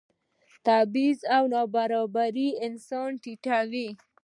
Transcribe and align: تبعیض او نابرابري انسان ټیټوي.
تبعیض 0.65 1.19
او 1.35 1.43
نابرابري 1.53 2.49
انسان 2.67 3.09
ټیټوي. 3.23 3.89